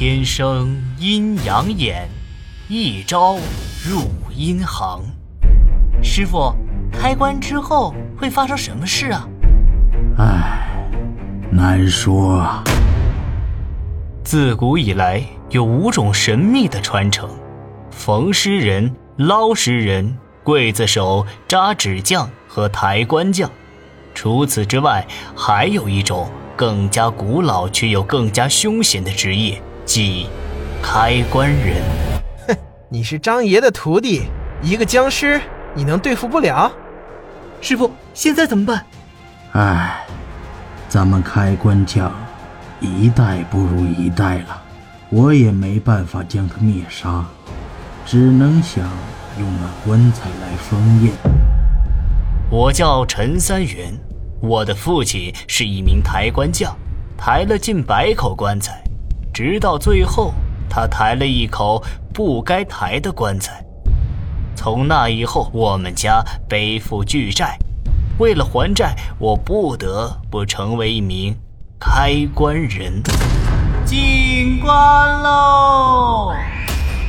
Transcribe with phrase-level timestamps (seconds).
[0.00, 2.08] 天生阴阳眼，
[2.68, 3.34] 一招
[3.84, 4.02] 入
[4.32, 5.02] 阴行。
[6.00, 6.54] 师傅，
[6.92, 9.28] 开棺之后会发生什么事啊？
[10.16, 10.88] 唉，
[11.50, 12.62] 难说啊。
[14.22, 15.20] 自古以来
[15.50, 17.28] 有五种神秘的传承：
[17.90, 23.50] 缝尸人、捞尸人、刽子手、扎纸匠和抬棺匠。
[24.14, 25.04] 除此之外，
[25.34, 30.26] 还有一种更加古老却又更加凶险的职业，即
[30.82, 31.82] 开关人。
[32.46, 32.54] 哼，
[32.90, 34.24] 你是张爷的徒弟，
[34.60, 35.40] 一个僵尸
[35.74, 36.70] 你能对付不了？
[37.62, 38.84] 师傅，现在怎么办？
[39.52, 40.04] 唉，
[40.90, 42.12] 咱们开关匠
[42.80, 44.62] 一代不如一代了，
[45.08, 47.24] 我也没办法将他灭杀，
[48.04, 48.84] 只能想
[49.40, 51.12] 用那棺材来封印。
[52.50, 53.98] 我叫陈三元。
[54.42, 56.76] 我的父亲是一名抬棺匠，
[57.16, 58.84] 抬了近百口棺材，
[59.38, 60.34] 直到最后，
[60.68, 61.80] 他抬了一口
[62.12, 63.64] 不该抬的棺材。
[64.56, 67.56] 从那以后，我们家背负巨债，
[68.18, 71.36] 为了还债，我不得不成为一名
[71.78, 73.00] 开棺人。
[73.84, 76.34] 进棺喽！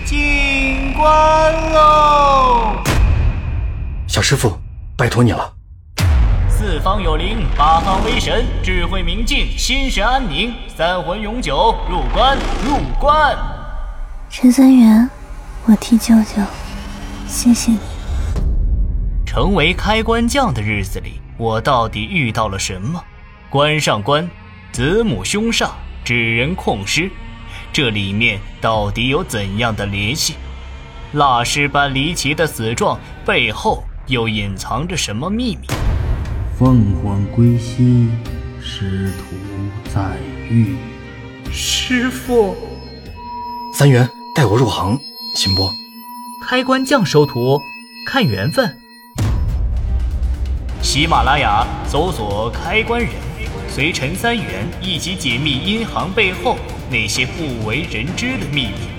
[0.05, 2.75] 进棺喽！
[4.05, 4.55] 小师傅，
[4.95, 5.58] 拜托你了。
[6.59, 11.73] 四方有灵，八方威神，智慧明镜，心神安宁，三魂永久。
[11.89, 13.33] 入关，入关。
[14.29, 15.09] 陈三元，
[15.65, 16.43] 我替舅舅，
[17.25, 17.79] 谢谢你。
[19.25, 23.01] 成为开关匠的日子里，我到底遇到了什么？
[23.49, 24.29] 关上关，
[24.73, 25.69] 子母凶煞，
[26.03, 27.09] 纸人控尸，
[27.71, 30.35] 这里面到底有怎样的联系？
[31.13, 35.65] 蜡尸般离奇的死状背后又隐藏着什么秘密？
[36.59, 38.09] 凤凰归西，
[38.61, 39.37] 师徒
[39.93, 40.17] 再
[40.49, 40.75] 遇。
[41.49, 42.53] 师傅，
[43.73, 44.99] 三元带我入行，
[45.35, 45.69] 行不？
[46.45, 47.57] 开关匠收徒，
[48.05, 48.77] 看缘分。
[50.81, 53.09] 喜马拉雅搜索“开关人”，
[53.73, 56.57] 随陈三元一起解密阴行背后
[56.91, 58.98] 那些不为人知的秘密。